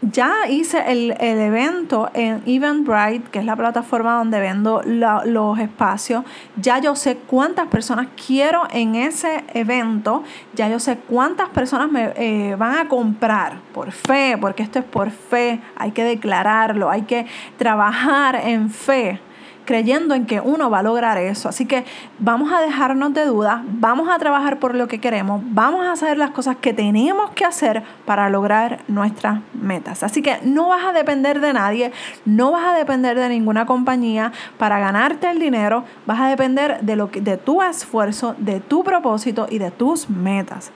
ya 0.03 0.49
hice 0.49 0.93
el, 0.93 1.11
evento 1.21 2.11
en 2.15 2.43
Eventbrite, 2.47 3.31
que 3.31 3.39
es 3.41 3.45
la 3.45 3.57
plataforma 3.57 4.15
donde 4.15 4.41
vendo 4.41 4.83
los 4.85 5.59
espacios. 5.59 6.25
Ya 6.57 6.79
yo 6.79 6.95
sé 6.97 7.17
cuántas 7.17 7.67
personas 7.69 8.09
quiero 8.27 8.63
en 8.71 8.95
ese 8.95 9.45
evento. 9.55 10.23
Ya 10.55 10.69
yo 10.69 10.79
sé 10.79 10.99
cuántas 10.99 11.49
personas 11.51 11.91
me 11.91 12.13
eh, 12.17 12.55
van 12.57 12.79
a 12.79 12.89
comprar 12.89 13.61
por 13.73 13.93
fe, 13.93 14.37
porque 14.41 14.63
esto 14.63 14.79
es 14.79 14.85
por 14.85 15.11
fe. 15.11 15.61
Hay 15.77 15.91
que 15.93 16.05
declararlo, 16.05 16.91
hay 16.91 17.03
que 17.03 17.27
trabajar 17.57 18.37
en 18.37 18.71
fe 18.71 19.21
creyendo 19.69 20.15
en 20.15 20.25
que 20.25 20.41
uno 20.41 20.71
va 20.71 20.79
a 20.79 20.83
lograr 20.83 21.19
eso. 21.19 21.47
Así 21.47 21.67
que 21.67 21.85
vamos 22.19 22.51
a 22.55 22.63
dejarnos 22.63 23.13
de 23.13 23.27
dudas, 23.27 23.61
vamos 23.67 24.09
a 24.09 24.19
trabajar 24.19 24.59
por 24.59 24.75
lo 24.75 24.89
que 24.89 24.99
queremos, 24.99 25.43
vamos 25.45 25.87
a 25.87 25.93
hacer 25.93 26.17
las 26.17 26.31
cosas 26.31 26.57
que 26.57 26.73
tenemos 26.73 27.33
que 27.33 27.45
hacer 27.45 27.83
para 28.07 28.31
lograr 28.31 28.79
nuestras 28.89 29.41
metas. 29.53 30.03
Así 30.03 30.23
que 30.23 30.39
no 30.43 30.69
vas 30.69 30.87
a 30.87 30.93
depender 30.93 31.41
de 31.41 31.53
nadie, 31.53 31.93
no 32.25 32.51
vas 32.53 32.65
a 32.65 32.79
depender 32.79 33.19
de 33.19 33.29
ninguna 33.29 33.67
compañía 33.67 34.33
para 34.57 34.79
ganarte 34.79 35.31
el 35.31 35.39
dinero, 35.39 35.85
vas 36.07 36.19
a 36.19 36.29
depender 36.29 36.81
de, 36.81 36.97
lo 36.97 37.11
que, 37.11 37.21
de 37.21 37.37
tu 37.37 37.61
esfuerzo, 37.61 38.35
de 38.39 38.61
tu 38.61 38.83
propósito 38.83 39.49
y 39.51 39.59
de 39.59 39.71
tus 39.71 40.09
metas. 40.09 40.73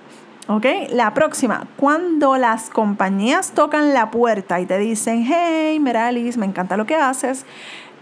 ¿Ok? 0.48 0.66
La 0.90 1.14
próxima, 1.14 1.66
cuando 1.76 2.36
las 2.36 2.68
compañías 2.68 3.52
tocan 3.52 3.94
la 3.94 4.10
puerta 4.10 4.60
y 4.60 4.66
te 4.66 4.76
dicen, 4.76 5.24
hey, 5.26 5.78
Meralis, 5.80 6.36
me 6.36 6.44
encanta 6.44 6.76
lo 6.76 6.84
que 6.84 6.96
haces, 6.96 7.46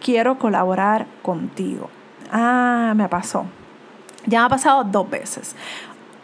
quiero 0.01 0.39
colaborar 0.39 1.07
contigo. 1.23 1.91
Ah, 2.33 2.93
me 2.97 3.09
pasó. 3.09 3.45
Ya 4.27 4.41
me 4.41 4.47
ha 4.47 4.49
pasado 4.49 4.85
dos 4.85 5.09
veces. 5.09 5.55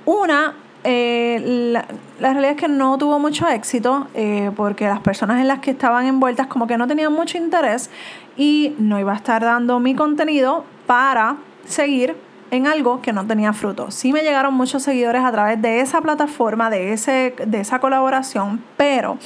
Una, 0.04 0.54
eh, 0.84 1.72
la, 1.72 2.32
realidad 2.32 2.52
es 2.52 2.56
que 2.56 2.68
no 2.68 2.96
tuvo 2.98 3.18
mucho 3.18 3.48
éxito 3.48 4.06
eh, 4.14 4.50
porque 4.54 4.86
las 4.86 5.00
personas 5.00 5.40
en 5.40 5.48
las 5.48 5.58
que 5.58 5.72
estaban 5.72 6.06
envueltas 6.06 6.46
como 6.46 6.66
que 6.66 6.76
no 6.78 6.86
tenían 6.86 7.12
mucho 7.12 7.38
interés 7.38 7.90
y 8.36 8.74
no 8.78 8.98
iba 9.00 9.12
a 9.12 9.16
estar 9.16 9.42
dando 9.42 9.80
mi 9.80 9.94
contenido 9.94 10.64
para 10.86 11.36
seguir 11.64 12.16
en 12.50 12.66
algo 12.66 13.02
que 13.02 13.12
no 13.12 13.26
tenía 13.26 13.52
fruto. 13.52 13.90
Sí 13.90 14.12
me 14.12 14.22
llegaron 14.22 14.54
muchos 14.54 14.82
seguidores 14.82 15.24
a 15.24 15.32
través 15.32 15.60
de 15.60 15.80
esa 15.80 16.00
plataforma, 16.00 16.70
de, 16.70 16.92
ese, 16.92 17.34
de 17.44 17.60
esa 17.60 17.80
colaboración, 17.80 18.62
pero 18.76 19.18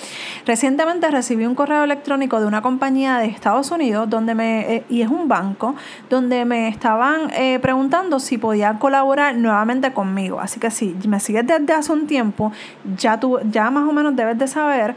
recientemente 0.46 1.10
recibí 1.10 1.44
un 1.46 1.54
correo 1.54 1.84
electrónico 1.84 2.40
de 2.40 2.46
una 2.46 2.62
compañía 2.62 3.18
de 3.18 3.26
Estados 3.26 3.70
Unidos 3.70 4.08
donde 4.08 4.34
me, 4.34 4.76
eh, 4.76 4.84
y 4.88 5.02
es 5.02 5.08
un 5.08 5.28
banco, 5.28 5.74
donde 6.08 6.44
me 6.44 6.68
estaban 6.68 7.30
eh, 7.34 7.58
preguntando 7.60 8.20
si 8.20 8.38
podía 8.38 8.78
colaborar 8.78 9.36
nuevamente 9.36 9.92
conmigo. 9.92 10.40
Así 10.40 10.58
que 10.58 10.70
si 10.70 10.96
me 11.06 11.20
sigues 11.20 11.46
desde 11.46 11.72
hace 11.72 11.92
un 11.92 12.06
tiempo, 12.06 12.52
ya, 12.96 13.20
tú, 13.20 13.38
ya 13.50 13.70
más 13.70 13.88
o 13.88 13.92
menos 13.92 14.16
debes 14.16 14.38
de 14.38 14.46
saber, 14.46 14.94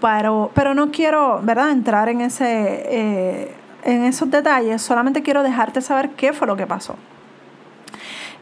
pero, 0.00 0.50
pero 0.54 0.74
no 0.74 0.90
quiero 0.90 1.40
¿verdad? 1.42 1.70
entrar 1.70 2.08
en, 2.08 2.20
ese, 2.20 2.46
eh, 2.46 3.54
en 3.84 4.04
esos 4.04 4.30
detalles, 4.30 4.82
solamente 4.82 5.22
quiero 5.22 5.42
dejarte 5.42 5.80
saber 5.80 6.10
qué 6.10 6.32
fue 6.32 6.46
lo 6.46 6.56
que 6.56 6.66
pasó. 6.66 6.96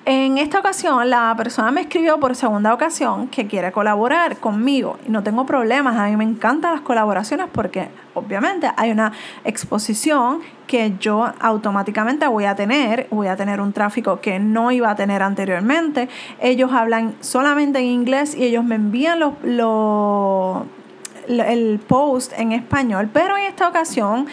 En 0.06 0.36
esta 0.36 0.58
ocasión, 0.58 1.08
la 1.08 1.34
persona 1.34 1.70
me 1.70 1.80
escribió 1.80 2.20
por 2.20 2.36
segunda 2.36 2.74
ocasión 2.74 3.28
que 3.28 3.46
quiere 3.46 3.72
colaborar 3.72 4.36
conmigo 4.36 4.98
no 5.08 5.22
tengo 5.22 5.46
problemas. 5.46 5.96
A 5.96 6.08
mí 6.08 6.16
me 6.16 6.24
encantan 6.24 6.72
las 6.72 6.82
colaboraciones 6.82 7.46
porque 7.50 7.88
obviamente 8.12 8.70
hay 8.76 8.90
una 8.90 9.12
exposición 9.44 10.40
que 10.66 10.94
yo 11.00 11.32
automáticamente 11.40 12.26
voy 12.26 12.44
a 12.44 12.54
tener, 12.54 13.06
voy 13.10 13.28
a 13.28 13.36
tener 13.36 13.62
un 13.62 13.72
tráfico 13.72 14.20
que 14.20 14.38
no 14.38 14.70
iba 14.72 14.90
a 14.90 14.94
tener 14.94 15.22
anteriormente. 15.22 16.10
Ellos 16.38 16.70
hablan 16.72 17.14
solamente 17.20 17.78
en 17.78 17.86
inglés 17.86 18.34
y 18.34 18.44
ellos 18.44 18.62
me 18.62 18.74
envían 18.74 19.20
los 19.20 20.66
el 21.28 21.80
post 21.86 22.32
en 22.36 22.52
español, 22.52 23.08
pero 23.12 23.36
en 23.36 23.44
esta 23.44 23.68
ocasión 23.68 24.26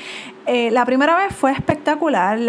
eh, 0.48 0.72
la 0.72 0.86
primera 0.86 1.16
vez 1.16 1.36
fue 1.36 1.52
espectacular, 1.52 2.40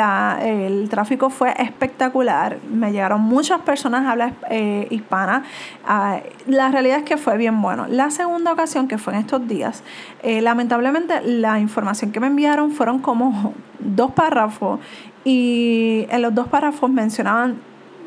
el 0.40 0.88
tráfico 0.88 1.28
fue 1.28 1.52
espectacular, 1.58 2.58
me 2.70 2.90
llegaron 2.90 3.20
muchas 3.20 3.61
personas 3.61 4.06
a 4.06 4.12
hablar 4.12 4.34
eh, 4.49 4.87
hispana, 4.90 5.44
ah, 5.87 6.20
la 6.46 6.70
realidad 6.70 6.99
es 6.99 7.04
que 7.04 7.18
fue 7.18 7.37
bien 7.37 7.61
bueno. 7.61 7.87
La 7.88 8.11
segunda 8.11 8.52
ocasión, 8.52 8.88
que 8.88 8.96
fue 8.96 9.12
en 9.12 9.20
estos 9.20 9.46
días, 9.46 9.82
eh, 10.22 10.40
lamentablemente 10.40 11.20
la 11.22 11.61
información 11.61 12.12
que 12.12 12.20
me 12.20 12.28
enviaron 12.28 12.72
fueron 12.72 12.99
como 12.99 13.52
dos 13.78 14.12
párrafos 14.12 14.80
y 15.25 16.06
en 16.08 16.22
los 16.22 16.34
dos 16.34 16.49
párrafos 16.49 16.90
mencionaban 16.90 17.58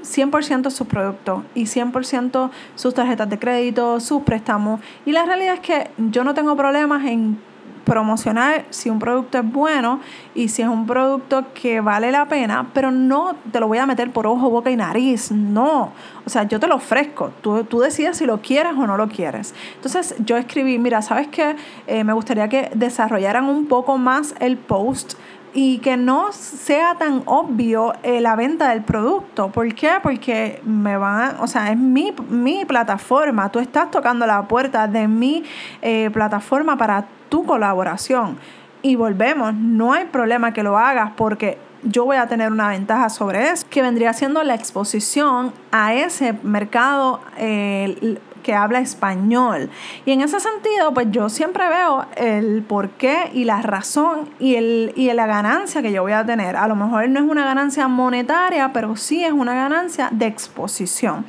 100% 0.02 0.70
sus 0.70 0.88
productos 0.88 1.44
y 1.54 1.66
100% 1.66 2.50
sus 2.76 2.94
tarjetas 2.94 3.30
de 3.30 3.40
crédito, 3.40 4.00
sus 4.00 4.24
préstamos. 4.24 4.80
Y 5.06 5.12
la 5.12 5.26
realidad 5.26 5.56
es 5.56 5.60
que 5.60 5.90
yo 5.98 6.24
no 6.24 6.34
tengo 6.34 6.56
problemas 6.56 7.06
en 7.06 7.38
promocionar 7.86 8.66
si 8.72 8.90
un 8.90 9.00
producto 9.00 9.38
es 9.38 9.50
bueno 9.50 10.00
y 10.34 10.50
si 10.50 10.62
es 10.62 10.68
un 10.68 10.86
producto 10.86 11.46
que 11.54 11.80
vale 11.80 12.12
la 12.12 12.26
pena, 12.26 12.68
pero 12.74 12.92
no 12.92 13.36
te 13.52 13.60
lo 13.60 13.68
voy 13.68 13.78
a 13.78 13.86
meter 13.86 14.12
por 14.12 14.28
ojo, 14.28 14.50
boca 14.50 14.70
y 14.70 14.76
nariz, 14.76 15.32
no. 15.32 15.92
O 16.26 16.30
sea, 16.30 16.44
yo 16.44 16.60
te 16.60 16.68
lo 16.68 16.76
ofrezco, 16.76 17.32
tú, 17.42 17.64
tú 17.64 17.80
decides 17.80 18.18
si 18.18 18.26
lo 18.26 18.42
quieres 18.42 18.74
o 18.74 18.88
no 18.88 18.98
lo 18.98 19.08
quieres. 19.08 19.54
Entonces 19.76 20.16
yo 20.20 20.36
escribí, 20.38 20.80
mira, 20.80 21.02
¿sabes 21.02 21.28
qué? 21.28 21.56
Eh, 21.88 22.04
me 22.04 22.14
gustaría 22.14 22.50
que 22.50 22.72
desarrollaran 22.74 23.46
un 23.46 23.68
poco 23.68 23.98
más 23.98 24.36
el 24.40 24.58
post 24.58 25.14
y 25.56 25.78
que 25.78 25.96
no 25.96 26.34
sea 26.34 26.96
tan 26.96 27.24
obvio 27.26 27.94
eh, 28.04 28.20
la 28.20 28.36
venta 28.36 28.70
del 28.70 28.84
producto. 28.84 29.50
¿Por 29.52 29.74
qué? 29.74 29.94
Porque 30.04 30.62
me 30.66 30.98
van, 30.98 31.38
o 31.40 31.48
sea, 31.48 31.72
es 31.72 31.78
mi, 31.78 32.14
mi 32.30 32.66
plataforma, 32.66 33.50
tú 33.50 33.60
estás 33.60 33.90
tocando 33.90 34.28
la 34.28 34.44
puerta 34.50 34.88
de 34.88 35.08
mi 35.08 35.44
eh, 35.82 36.10
plataforma 36.12 36.78
para 36.78 37.06
tu 37.30 37.46
colaboración. 37.46 38.38
Y 38.82 38.96
volvemos, 38.96 39.54
no 39.54 39.94
hay 39.94 40.06
problema 40.06 40.54
que 40.54 40.64
lo 40.64 40.78
hagas 40.78 41.12
porque 41.16 41.58
yo 41.84 42.06
voy 42.06 42.18
a 42.18 42.28
tener 42.28 42.52
una 42.52 42.70
ventaja 42.70 43.10
sobre 43.10 43.50
eso, 43.50 43.66
que 43.70 43.82
vendría 43.82 44.14
siendo 44.14 44.44
la 44.44 44.56
exposición 44.56 45.54
a 45.72 45.94
ese 45.94 46.34
mercado 46.44 47.22
eh, 47.38 48.18
que 48.46 48.54
habla 48.54 48.80
español. 48.80 49.72
Y 50.06 50.12
en 50.12 50.22
ese 50.22 50.40
sentido, 50.40 50.94
pues 50.94 51.08
yo 51.10 51.30
siempre 51.30 51.68
veo 51.68 52.06
el 52.16 52.62
porqué 52.62 53.32
y 53.34 53.44
la 53.44 53.64
razón 53.64 54.30
y, 54.40 54.54
el, 54.54 54.94
y 54.96 55.12
la 55.14 55.26
ganancia 55.26 55.82
que 55.82 55.92
yo 55.92 56.04
voy 56.04 56.12
a 56.12 56.26
tener. 56.26 56.56
A 56.56 56.68
lo 56.68 56.76
mejor 56.76 57.10
no 57.10 57.20
es 57.22 57.26
una 57.26 57.44
ganancia 57.44 57.88
monetaria, 57.88 58.72
pero 58.72 58.96
sí 58.96 59.24
es 59.24 59.32
una 59.32 59.56
ganancia 59.56 60.10
de 60.12 60.28
exposición. 60.28 61.26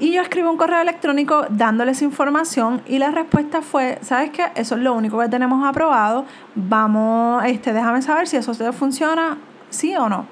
Y 0.00 0.12
yo 0.12 0.22
escribí 0.22 0.48
un 0.48 0.56
correo 0.56 0.80
electrónico 0.80 1.44
dándoles 1.50 2.00
información 2.00 2.80
y 2.86 2.98
la 2.98 3.10
respuesta 3.10 3.60
fue, 3.60 3.98
¿sabes 4.00 4.30
qué? 4.30 4.46
Eso 4.54 4.76
es 4.76 4.80
lo 4.80 4.94
único 4.94 5.18
que 5.18 5.28
tenemos 5.28 5.62
aprobado. 5.62 6.24
Vamos, 6.54 7.44
este, 7.44 7.74
déjame 7.74 8.00
saber 8.00 8.26
si 8.26 8.38
eso 8.38 8.54
funciona, 8.72 9.36
sí 9.68 9.94
o 9.94 10.08
no. 10.08 10.24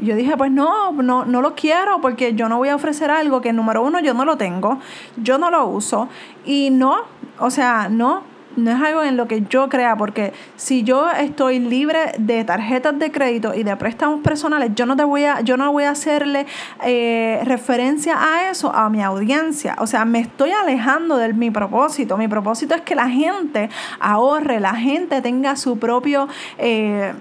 Yo 0.00 0.14
dije, 0.14 0.36
pues 0.36 0.52
no, 0.52 0.92
no, 0.92 1.24
no 1.24 1.42
lo 1.42 1.56
quiero 1.56 2.00
porque 2.00 2.34
yo 2.34 2.48
no 2.48 2.58
voy 2.58 2.68
a 2.68 2.76
ofrecer 2.76 3.10
algo 3.10 3.40
que 3.40 3.52
número 3.52 3.82
uno 3.82 3.98
yo 3.98 4.14
no 4.14 4.24
lo 4.24 4.36
tengo, 4.36 4.78
yo 5.16 5.38
no 5.38 5.50
lo 5.50 5.66
uso 5.66 6.08
y 6.44 6.70
no, 6.70 6.98
o 7.40 7.50
sea, 7.50 7.88
no, 7.88 8.22
no 8.56 8.70
es 8.70 8.82
algo 8.82 9.02
en 9.02 9.16
lo 9.16 9.28
que 9.28 9.42
yo 9.48 9.68
crea, 9.68 9.96
porque 9.96 10.32
si 10.56 10.82
yo 10.82 11.10
estoy 11.10 11.58
libre 11.58 12.12
de 12.18 12.44
tarjetas 12.44 12.98
de 12.98 13.10
crédito 13.10 13.54
y 13.54 13.62
de 13.62 13.76
préstamos 13.76 14.20
personales, 14.22 14.72
yo 14.74 14.86
no 14.86 14.96
te 14.96 15.04
voy 15.04 15.24
a, 15.24 15.40
yo 15.42 15.56
no 15.56 15.70
voy 15.72 15.84
a 15.84 15.90
hacerle 15.90 16.46
eh, 16.84 17.40
referencia 17.44 18.16
a 18.18 18.50
eso 18.50 18.74
a 18.74 18.88
mi 18.90 19.02
audiencia. 19.02 19.76
O 19.78 19.86
sea, 19.86 20.04
me 20.04 20.20
estoy 20.20 20.50
alejando 20.50 21.16
de 21.16 21.32
mi 21.32 21.50
propósito. 21.50 22.16
Mi 22.16 22.28
propósito 22.28 22.74
es 22.74 22.80
que 22.80 22.94
la 22.94 23.08
gente 23.08 23.68
ahorre, 24.00 24.60
la 24.60 24.74
gente 24.74 25.20
tenga 25.22 25.56
su 25.56 25.78
propio 25.78 26.28
eh, 26.58 27.12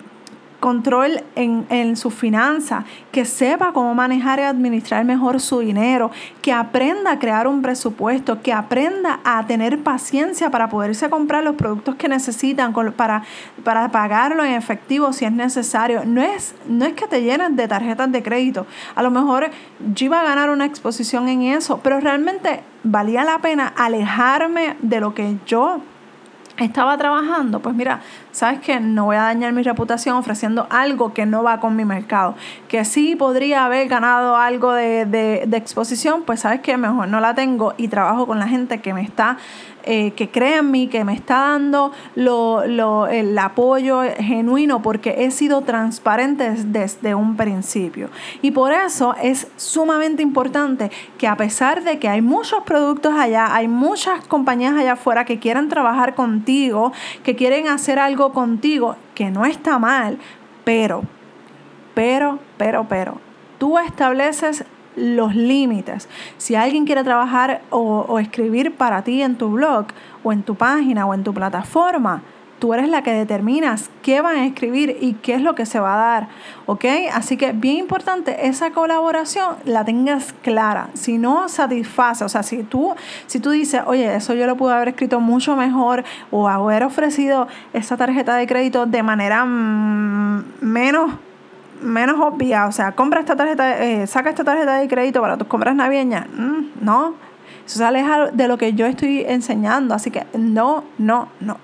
control 0.65 1.22
en, 1.36 1.67
en 1.69 1.95
sus 1.95 2.12
finanzas, 2.12 2.86
que 3.12 3.24
sepa 3.24 3.72
cómo 3.72 3.93
manejar 3.93 4.39
y 4.39 4.41
administrar 4.41 5.05
mejor 5.05 5.39
su 5.39 5.60
dinero, 5.60 6.10
que 6.41 6.51
aprenda 6.51 7.12
a 7.12 7.19
crear 7.19 7.48
un 7.48 7.62
presupuesto, 7.62 8.41
que 8.41 8.51
aprenda 8.51 9.19
a 9.24 9.45
tener 9.45 9.84
paciencia 9.84 10.50
para 10.50 10.67
poderse 10.67 11.07
comprar 11.07 11.43
los 11.43 11.55
productos 11.55 11.93
que 11.98 12.10
necesitan 12.10 12.74
para, 12.98 13.22
para 13.63 13.89
pagarlo 13.89 14.43
en 14.43 14.53
efectivo 14.53 15.13
si 15.13 15.25
es 15.25 15.31
necesario. 15.31 16.03
No 16.03 16.24
es, 16.24 16.55
no 16.67 16.86
es 16.86 16.93
que 16.93 17.05
te 17.05 17.22
llenen 17.22 17.55
de 17.55 17.67
tarjetas 17.67 18.12
de 18.12 18.24
crédito. 18.24 18.65
A 18.95 19.03
lo 19.03 19.12
mejor 19.12 19.51
yo 19.93 20.05
iba 20.07 20.19
a 20.19 20.24
ganar 20.24 20.50
una 20.50 20.65
exposición 20.65 21.27
en 21.27 21.43
eso, 21.43 21.79
pero 21.84 22.00
realmente 22.00 22.62
valía 22.84 23.24
la 23.24 23.38
pena 23.38 23.72
alejarme 23.77 24.77
de 24.81 25.00
lo 25.00 25.13
que 25.13 25.36
yo 25.45 25.79
estaba 26.57 26.97
trabajando, 26.97 27.59
pues 27.59 27.75
mira, 27.75 28.01
sabes 28.31 28.59
que 28.59 28.79
no 28.79 29.05
voy 29.05 29.17
a 29.17 29.24
dañar 29.24 29.51
mi 29.51 29.62
reputación 29.62 30.15
ofreciendo 30.15 30.67
algo 30.69 31.13
que 31.13 31.25
no 31.25 31.43
va 31.43 31.59
con 31.59 31.75
mi 31.75 31.85
mercado. 31.85 32.35
Que 32.67 32.85
sí 32.85 33.15
podría 33.15 33.65
haber 33.65 33.88
ganado 33.88 34.38
algo 34.38 34.74
de, 34.74 35.05
de, 35.05 35.43
de 35.47 35.57
exposición, 35.57 36.24
pues 36.24 36.41
sabes 36.41 36.62
que 36.62 36.77
mejor 36.77 37.07
no 37.07 37.19
la 37.19 37.35
tengo 37.35 37.74
y 37.77 37.88
trabajo 37.89 38.25
con 38.25 38.39
la 38.39 38.47
gente 38.47 38.79
que 38.79 38.93
me 38.93 39.01
está 39.01 39.38
eh, 39.88 40.12
que 40.12 40.30
cree 40.30 40.58
en 40.58 40.72
mí, 40.72 40.88
que 40.88 41.04
me 41.04 41.13
está 41.13 41.51
dando 41.51 41.92
lo, 42.15 43.08
el 43.08 43.38
apoyo 43.38 44.01
genuino 44.18 44.82
porque 44.82 45.15
he 45.20 45.32
sido 45.32 45.62
transparente 45.62 46.51
desde 46.65 47.13
un 47.13 47.38
principio. 47.38 48.10
Y 48.42 48.51
por 48.51 48.72
eso 48.72 49.15
es 49.22 49.48
sumamente 49.58 50.24
importante 50.24 50.89
que 51.18 51.27
a 51.27 51.38
pesar 51.38 51.84
de 51.84 52.00
que 52.00 52.08
hay 52.08 52.22
muchos 52.22 52.63
productos 52.63 53.13
allá, 53.13 53.54
hay 53.54 53.68
muchas 53.68 54.25
compañías 54.25 54.75
allá 54.75 54.94
afuera 54.94 55.25
que 55.25 55.39
quieren 55.39 55.70
trabajar 55.70 56.15
contigo, 56.15 56.92
que 57.24 57.36
quieren 57.36 57.68
hacer 57.68 58.00
algo 58.00 58.34
contigo, 58.34 58.96
que 59.13 59.30
no 59.30 59.46
está 59.46 59.77
mal, 59.77 60.18
pero, 60.63 61.04
pero, 61.94 62.39
pero, 62.58 62.88
pero, 62.89 63.22
tú 63.60 63.77
estableces 63.77 64.65
los 64.95 65.35
límites. 65.35 66.07
Si 66.37 66.55
alguien 66.55 66.85
quiere 66.85 67.03
trabajar 67.03 67.61
o, 67.69 68.19
escribir 68.19 68.73
para 68.75 69.03
ti 69.03 69.21
en 69.21 69.35
tu 69.35 69.49
blog 69.51 69.87
o 70.23 70.31
en 70.31 70.43
tu 70.43 70.55
página 70.55 71.05
o 71.05 71.13
en 71.13 71.23
tu 71.23 71.33
plataforma, 71.33 72.21
tú 72.59 72.73
eres 72.73 72.87
la 72.87 73.03
que 73.03 73.11
determinas 73.11 73.89
qué 74.01 74.21
van 74.21 74.37
a 74.37 74.45
escribir 74.45 74.97
y 75.01 75.13
qué 75.13 75.33
es 75.33 75.41
lo 75.41 75.55
que 75.55 75.65
se 75.65 75.79
va 75.79 75.95
a 75.95 75.97
dar, 75.97 76.27
¿ok? 76.65 76.85
Así 77.13 77.35
que 77.35 77.51
bien 77.51 77.77
importante, 77.77 78.47
esa 78.47 78.71
colaboración 78.71 79.55
la 79.65 79.83
tengas 79.83 80.33
clara. 80.41 80.89
Si 80.93 81.17
no 81.17 81.49
satisface, 81.49 82.23
o 82.23 82.29
sea, 82.29 82.43
si 82.43 82.63
tú, 82.63 82.95
si 83.27 83.39
tú 83.39 83.51
dices, 83.51 83.81
oye, 83.85 84.15
eso 84.15 84.33
yo 84.33 84.47
lo 84.47 84.55
pude 84.55 84.73
haber 84.73 84.89
escrito 84.89 85.19
mucho 85.19 85.55
mejor 85.55 86.05
o 86.31 86.47
haber 86.47 86.83
ofrecido 86.83 87.47
esa 87.73 87.97
tarjeta 87.97 88.35
de 88.35 88.47
crédito 88.47 88.85
de 88.85 89.03
manera 89.03 89.43
mm, 89.43 90.45
menos 90.61 91.11
menos 91.86 92.20
obvia, 92.20 92.68
o 92.68 92.72
sea, 92.72 92.94
compra 92.94 93.20
esta 93.20 93.36
tarjeta, 93.36 93.84
eh, 93.84 94.08
saca 94.08 94.30
esta 94.30 94.44
tarjeta 94.44 94.75
de 94.75 94.88
crédito 94.88 95.22
para 95.22 95.38
tus 95.38 95.48
compras 95.48 95.75
navideñas, 95.75 96.27
mm, 96.30 96.84
no, 96.84 97.15
eso 97.65 97.80
se 97.80 97.84
aleja 97.84 98.32
de 98.32 98.48
lo 98.48 98.58
que 98.58 98.74
yo 98.74 98.86
estoy 98.86 99.22
enseñando, 99.27 99.94
así 99.94 100.12
que 100.12 100.25
no, 100.38 100.84
no, 100.98 101.30
no. 101.39 101.58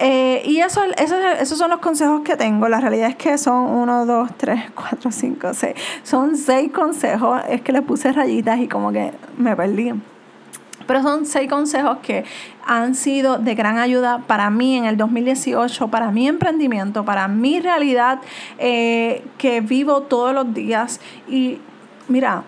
Eh, 0.00 0.42
y 0.44 0.60
eso, 0.60 0.80
esos 0.96 1.58
son 1.58 1.70
los 1.70 1.80
consejos 1.80 2.20
que 2.20 2.36
tengo. 2.36 2.68
La 2.68 2.80
realidad 2.80 3.10
es 3.10 3.16
que 3.16 3.36
son 3.36 3.64
uno, 3.64 4.06
dos, 4.06 4.30
tres, 4.36 4.70
cuatro, 4.74 5.10
cinco, 5.10 5.52
seis. 5.54 5.74
Son 6.04 6.36
seis 6.36 6.70
consejos. 6.70 7.40
Es 7.48 7.62
que 7.62 7.72
le 7.72 7.82
puse 7.82 8.12
rayitas 8.12 8.60
y 8.60 8.68
como 8.68 8.92
que 8.92 9.12
me 9.36 9.56
perdí. 9.56 9.92
Pero 10.88 11.02
son 11.02 11.26
seis 11.26 11.48
consejos 11.48 11.98
que 12.02 12.24
han 12.66 12.94
sido 12.94 13.38
de 13.38 13.54
gran 13.54 13.78
ayuda 13.78 14.24
para 14.26 14.48
mí 14.48 14.76
en 14.76 14.86
el 14.86 14.96
2018, 14.96 15.88
para 15.88 16.10
mi 16.10 16.26
emprendimiento, 16.26 17.04
para 17.04 17.28
mi 17.28 17.60
realidad 17.60 18.20
eh, 18.58 19.22
que 19.36 19.60
vivo 19.60 20.02
todos 20.02 20.34
los 20.34 20.52
días. 20.54 21.00
Y 21.28 21.58
mira, 22.08 22.42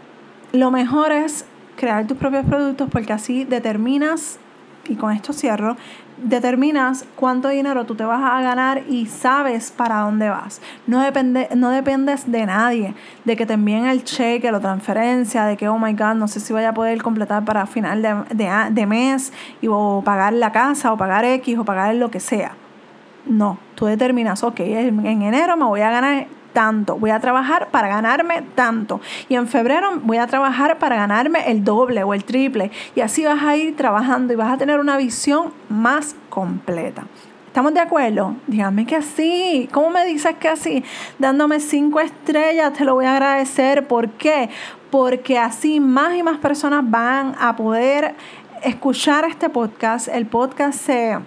lo 0.52 0.70
mejor 0.70 1.12
es 1.12 1.44
crear 1.76 2.06
tus 2.06 2.16
propios 2.16 2.46
productos 2.46 2.88
porque 2.90 3.12
así 3.12 3.44
determinas, 3.44 4.38
y 4.88 4.96
con 4.96 5.12
esto 5.12 5.32
cierro, 5.32 5.76
determinas 6.22 7.06
cuánto 7.16 7.48
dinero 7.48 7.86
tú 7.86 7.94
te 7.94 8.04
vas 8.04 8.22
a 8.22 8.42
ganar 8.42 8.82
y 8.88 9.06
sabes 9.06 9.70
para 9.70 10.00
dónde 10.00 10.28
vas. 10.28 10.60
No, 10.86 11.00
depende, 11.00 11.48
no 11.54 11.70
dependes 11.70 12.30
de 12.30 12.46
nadie, 12.46 12.94
de 13.24 13.36
que 13.36 13.46
te 13.46 13.54
envíen 13.54 13.86
el 13.86 14.04
cheque, 14.04 14.50
la 14.52 14.60
transferencia, 14.60 15.44
de 15.44 15.56
que, 15.56 15.68
oh 15.68 15.78
my 15.78 15.92
God, 15.92 16.14
no 16.14 16.28
sé 16.28 16.40
si 16.40 16.52
vaya 16.52 16.70
a 16.70 16.74
poder 16.74 17.02
completar 17.02 17.44
para 17.44 17.66
final 17.66 18.02
de, 18.02 18.70
de, 18.70 18.86
mes 18.86 19.32
y, 19.60 19.68
o 19.68 20.02
pagar 20.04 20.32
la 20.32 20.52
casa 20.52 20.92
o 20.92 20.96
pagar 20.96 21.24
X 21.24 21.58
o 21.58 21.64
pagar 21.64 21.94
lo 21.94 22.10
que 22.10 22.20
sea. 22.20 22.52
No, 23.26 23.58
tú 23.74 23.86
determinas, 23.86 24.42
ok, 24.42 24.60
en 24.60 25.22
enero 25.22 25.56
me 25.56 25.64
voy 25.64 25.82
a 25.82 25.90
ganar 25.90 26.26
tanto, 26.52 26.96
voy 26.96 27.10
a 27.10 27.20
trabajar 27.20 27.68
para 27.70 27.88
ganarme 27.88 28.42
tanto. 28.54 29.00
Y 29.28 29.34
en 29.34 29.48
febrero 29.48 30.00
voy 30.02 30.18
a 30.18 30.26
trabajar 30.26 30.78
para 30.78 30.96
ganarme 30.96 31.50
el 31.50 31.64
doble 31.64 32.02
o 32.02 32.14
el 32.14 32.24
triple. 32.24 32.70
Y 32.94 33.00
así 33.00 33.24
vas 33.24 33.42
a 33.42 33.56
ir 33.56 33.76
trabajando 33.76 34.32
y 34.32 34.36
vas 34.36 34.52
a 34.52 34.58
tener 34.58 34.80
una 34.80 34.96
visión 34.96 35.52
más 35.68 36.14
completa. 36.28 37.04
¿Estamos 37.46 37.74
de 37.74 37.80
acuerdo? 37.80 38.36
Dígame 38.46 38.86
que 38.86 39.02
sí. 39.02 39.68
¿Cómo 39.72 39.90
me 39.90 40.04
dices 40.06 40.36
que 40.36 40.56
sí? 40.56 40.84
Dándome 41.18 41.58
cinco 41.58 41.98
estrellas, 41.98 42.72
te 42.74 42.84
lo 42.84 42.94
voy 42.94 43.06
a 43.06 43.12
agradecer. 43.12 43.88
¿Por 43.88 44.10
qué? 44.10 44.50
Porque 44.90 45.36
así 45.36 45.80
más 45.80 46.14
y 46.14 46.22
más 46.22 46.38
personas 46.38 46.88
van 46.88 47.34
a 47.40 47.56
poder 47.56 48.14
escuchar 48.62 49.24
este 49.24 49.48
podcast. 49.48 50.06
El 50.06 50.26
podcast 50.26 50.78
se 50.78 51.18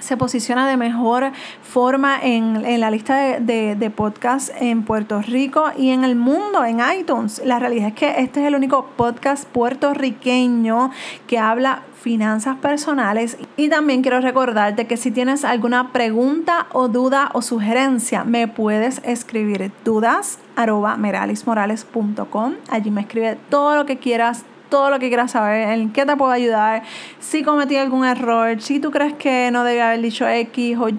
se 0.00 0.16
posiciona 0.16 0.68
de 0.68 0.76
mejor 0.76 1.32
forma 1.62 2.18
en, 2.22 2.80
la 2.80 2.90
lista 2.90 3.16
de, 3.40 3.74
de, 3.74 3.90
podcasts 3.90 4.52
en 4.60 4.82
Puerto 4.82 5.22
Rico 5.22 5.70
y 5.76 5.90
en 5.90 6.04
el 6.04 6.16
mundo, 6.16 6.64
en 6.64 6.80
iTunes. 6.98 7.40
La 7.44 7.58
realidad 7.58 7.88
es 7.88 7.94
que 7.94 8.20
este 8.20 8.40
es 8.40 8.46
el 8.46 8.54
único 8.54 8.86
podcast 8.96 9.46
puertorriqueño 9.48 10.90
que 11.26 11.38
habla 11.38 11.82
finanzas 12.06 12.56
personales 12.58 13.36
y 13.56 13.68
también 13.68 14.02
quiero 14.02 14.20
recordarte 14.20 14.86
que 14.86 14.96
si 14.96 15.10
tienes 15.10 15.44
alguna 15.44 15.92
pregunta 15.92 16.68
o 16.72 16.86
duda 16.86 17.30
o 17.32 17.42
sugerencia 17.42 18.22
me 18.22 18.46
puedes 18.46 19.00
escribir 19.02 19.72
dudas 19.84 20.38
arroba 20.54 20.96
meralismorales.com 20.96 22.54
allí 22.70 22.92
me 22.92 23.00
escribe 23.00 23.36
todo 23.50 23.74
lo 23.74 23.86
que 23.86 23.96
quieras 23.96 24.44
todo 24.68 24.90
lo 24.90 24.98
que 24.98 25.08
quieras 25.08 25.32
saber, 25.32 25.68
en 25.68 25.92
qué 25.92 26.04
te 26.04 26.16
puedo 26.16 26.32
ayudar, 26.32 26.82
si 27.20 27.42
cometí 27.42 27.76
algún 27.76 28.04
error, 28.04 28.60
si 28.60 28.80
tú 28.80 28.90
crees 28.90 29.14
que 29.14 29.50
no 29.50 29.64
debía 29.64 29.88
haber 29.88 30.02
dicho 30.02 30.28
X 30.28 30.76
o 30.78 30.88
Y, 30.88 30.96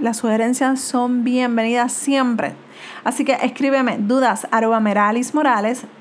las 0.00 0.16
sugerencias 0.16 0.80
son 0.80 1.22
bienvenidas 1.22 1.92
siempre. 1.92 2.54
Así 3.04 3.24
que 3.24 3.32
escríbeme 3.42 3.98
dudas 3.98 4.46
arroba 4.50 4.78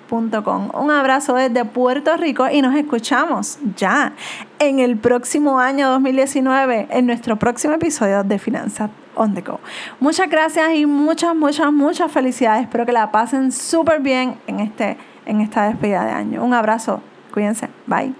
Un 0.09 0.91
abrazo 0.91 1.35
desde 1.35 1.65
Puerto 1.65 2.17
Rico 2.17 2.49
y 2.49 2.61
nos 2.61 2.75
escuchamos 2.75 3.59
ya 3.75 4.13
en 4.59 4.79
el 4.79 4.97
próximo 4.97 5.59
año 5.59 5.89
2019, 5.91 6.87
en 6.89 7.05
nuestro 7.05 7.37
próximo 7.37 7.75
episodio 7.75 8.23
de 8.23 8.39
Finanzas 8.39 8.89
on 9.15 9.33
the 9.33 9.41
Go. 9.41 9.59
Muchas 9.99 10.29
gracias 10.29 10.73
y 10.75 10.85
muchas, 10.85 11.35
muchas, 11.35 11.71
muchas 11.71 12.11
felicidades. 12.11 12.63
Espero 12.63 12.85
que 12.85 12.91
la 12.91 13.11
pasen 13.11 13.51
súper 13.51 14.01
bien 14.01 14.35
en 14.47 14.59
este 14.59 14.97
en 15.29 15.41
esta 15.41 15.67
despedida 15.67 16.03
de 16.05 16.11
año. 16.11 16.43
Un 16.43 16.53
abrazo, 16.53 17.01
cuídense, 17.31 17.69
bye. 17.85 18.13